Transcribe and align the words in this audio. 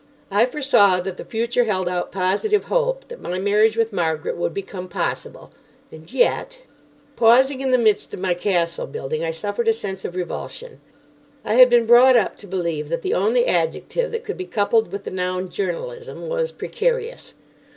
I 0.31 0.47
foresaw 0.47 0.99
that 0.99 1.17
the 1.17 1.23
future 1.23 1.65
held 1.65 1.87
out 1.87 2.11
positive 2.11 2.63
hope 2.63 3.07
that 3.09 3.21
my 3.21 3.37
marriage 3.37 3.77
with 3.77 3.93
Margaret 3.93 4.35
would 4.35 4.51
become 4.51 4.87
possible. 4.87 5.51
And 5.91 6.11
yet—— 6.11 6.57
Pausing 7.15 7.61
in 7.61 7.69
the 7.69 7.77
midst 7.77 8.11
of 8.15 8.19
my 8.19 8.33
castle 8.33 8.87
building, 8.87 9.23
I 9.23 9.29
suffered 9.29 9.67
a 9.67 9.73
sense 9.73 10.03
of 10.03 10.15
revulsion. 10.15 10.81
I 11.45 11.53
had 11.53 11.69
been 11.69 11.85
brought 11.85 12.15
up 12.15 12.35
to 12.37 12.47
believe 12.47 12.89
that 12.89 13.03
the 13.03 13.13
only 13.13 13.45
adjective 13.45 14.11
that 14.11 14.23
could 14.23 14.37
be 14.37 14.45
coupled 14.45 14.91
with 14.91 15.03
the 15.03 15.11
noun 15.11 15.49
"journalism" 15.49 16.27
was 16.27 16.51
"precarious." 16.51 17.35